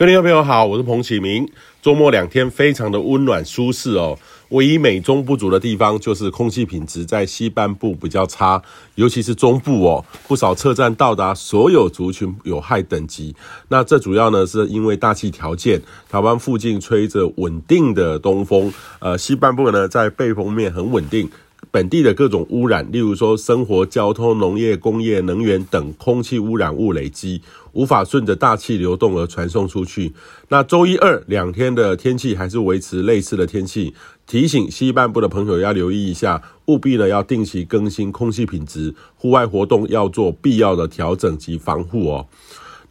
[0.00, 1.46] 各位朋友好，我是彭启明。
[1.82, 4.18] 周末两天非常的温暖舒适哦。
[4.48, 8.62] 唯一美中不足的地方就是空气品质在西半部比较差，
[8.94, 13.36] 尤其是中部哦，不少车站到达所有族群有害等级。
[13.68, 15.78] 那这主要呢是因为大气条件，
[16.08, 21.30] 台湾附近吹着稳定的东风，呃，西半部呢在背风面很稳定。
[21.72, 27.40] 本地的各种污染，例如说生活、交通、农业、工业、能源等空气污染物累积，
[27.72, 30.12] 无法顺着大气流动而传送出去。
[30.48, 33.94] 那周一、二两天的天气还是维持类似的天气，
[34.26, 42.26] 提醒西半部的朋友要留意一下，务必呢要定期更新空气品质，户外活动要做必要的调整及防护哦。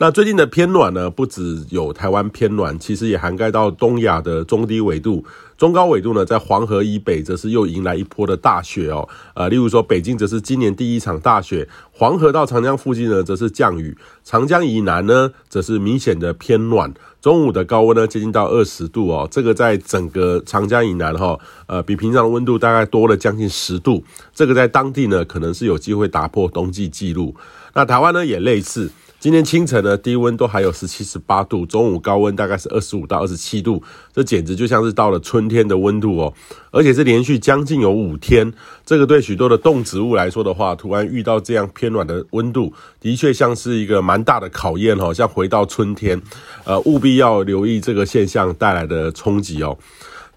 [0.02, 5.26] 那最近的偏暖呢，不只有台湾偏暖，其实也涵盖到东亚的中低纬度。
[5.58, 9.06] 中高纬度呢，在黄河以北则是又迎来一波的大雪哦。
[9.34, 16.94] 呃，例如说北京则是今年第一场大雪，黄河到长江附近呢则是降雨，长江以南呢则是明显的偏暖。
[17.20, 24.02] 中午的高温呢接近到二十度哦，这个在整个长江以南哈，呃，比平常的温度大概多了将近十度。
[24.34, 27.36] 这个在当地呢可能是有机会打破冬季纪录。
[27.74, 28.90] 那台湾呢也类似。
[29.20, 36.34] 今天清晨呢，低温都还有十七、十八度，中午高温大概是二十五到二十七度，这简直就像是到了春天的温度哦，
[36.72, 38.54] 而且是连续将近有五天。
[38.86, 46.22] 这个对许多的动植物来说的话，突然遇到这样偏暖的温度，的确像是一个蛮大的考验哦，像回到春天，
[46.64, 49.78] 呃，务必要留意这个现象带来的冲击哦。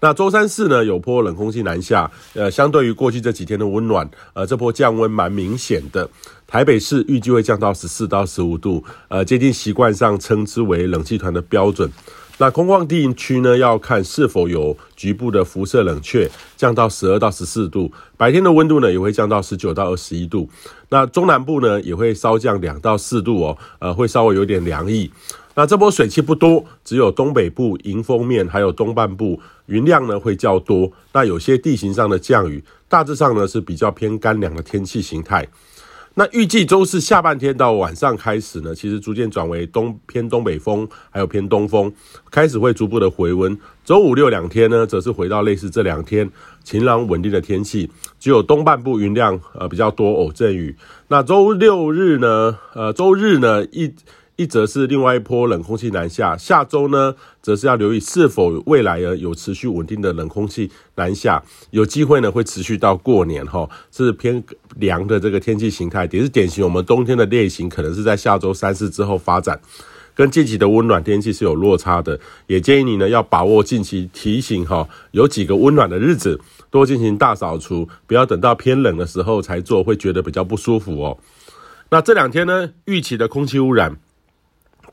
[0.03, 6.09] 那周三四呢，有波冷空气南下，呃，相对于过去这几天的温暖，呃，这波降温蛮明显的。
[6.45, 11.89] 台北市预计会降到十四到十五度，呃，接近习惯上称之为冷气团的标准。
[12.37, 17.89] 那空旷地区呢，要看是否有局部的辐射冷却，降到十二到十四度。
[18.17, 20.49] 白天的温度呢，也会降到十九到二十一度。
[20.89, 25.09] 那中南部呢，也会稍降两到四度哦，呃，会稍微有点凉意。
[25.55, 30.91] 那这波水汽不多，只有东北部迎风面还有东半部云量呢会较多。
[31.11, 35.47] 那有些地形上的降雨，大致上呢是比较偏干凉的天气形态。
[36.15, 41.91] 那预计周四下半天到晚上开始呢，其实逐渐转为东偏东北风，还有偏东风，
[42.31, 43.55] 开始会逐步的回温。
[43.85, 46.27] 周五六两天呢，则是回到类似这两天
[46.63, 50.75] 晴朗稳定的天气，只有东半部云量呃比较多偶阵雨。
[51.09, 53.93] 那周六日呢，呃周日呢一。
[54.43, 64.43] 一则是另外一波冷空气南下，下周呢，则是要留意是否未来呢有持续稳定的冷空气南下，有机会呢会持续到过年哈，是偏
[64.75, 69.57] 凉的这个天气形态，也是典型我们冬天的类型，可能是在下周三四之后发展，
[70.13, 76.37] 跟近期的温暖天气是有落差的，也建议你呢要把握近期提醒哈，有几个温暖的日子，
[76.69, 81.17] 多进行大扫除，不要等到偏冷的时候才做，会觉得比较不舒服哦。
[81.91, 83.95] 那这两天呢，预期的空气污染。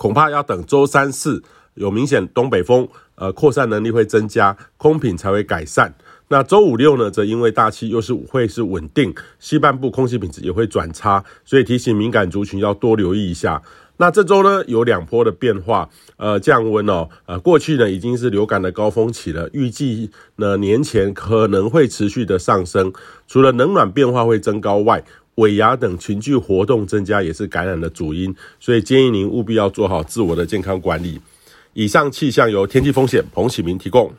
[0.00, 1.43] 恐怕要等周三四
[1.75, 5.94] 有明显东北风，呃，扩散能力会增加，空品才会改善。
[6.28, 13.60] 那周五六呢，则因为大气又是会是稳定，西半部空气品质也会转差，所以提醒敏感族群要多留意一下。
[13.99, 22.91] 那这周呢，有两波的变化，呃，降温哦，呃，过去呢已经是流感的高峰期了，预计呢年前可能会持续的上升，
[23.27, 25.05] 除了冷暖变化会增高外，
[25.41, 31.19] 尾牙等群聚活动增加也是感染的主因，所以建议您务必要做好自我的健康管理。
[31.73, 34.12] 以上气象由天气风险彭启明提供。